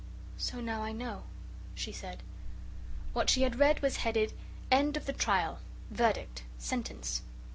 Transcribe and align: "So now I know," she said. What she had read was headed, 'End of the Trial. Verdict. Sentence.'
"So 0.39 0.59
now 0.61 0.81
I 0.81 0.93
know," 0.93 1.25
she 1.75 1.91
said. 1.91 2.23
What 3.13 3.29
she 3.29 3.43
had 3.43 3.59
read 3.59 3.81
was 3.83 3.97
headed, 3.97 4.33
'End 4.71 4.97
of 4.97 5.05
the 5.05 5.13
Trial. 5.13 5.59
Verdict. 5.91 6.41
Sentence.' 6.57 7.21